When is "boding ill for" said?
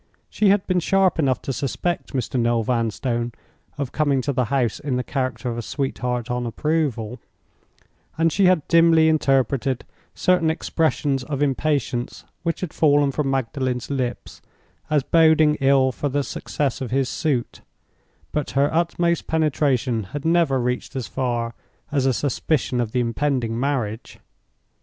15.03-16.09